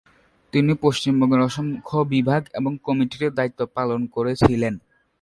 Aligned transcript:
তিনি 0.53 0.71
পশ্চিমবঙ্গের 0.81 1.41
অসংখ্য 1.41 1.97
বিভাগ 2.05 2.41
এবং 2.53 2.71
কমিটিতে 2.83 3.27
দায়িত্ব 3.29 3.59
পালন 3.75 4.01
করেছিলেন। 4.07 4.73